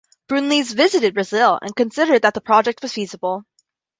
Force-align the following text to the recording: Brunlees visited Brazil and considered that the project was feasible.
Brunlees 0.27 0.73
visited 0.73 1.13
Brazil 1.13 1.59
and 1.61 1.75
considered 1.75 2.23
that 2.23 2.33
the 2.33 2.41
project 2.41 2.81
was 2.81 2.91
feasible. 2.91 3.43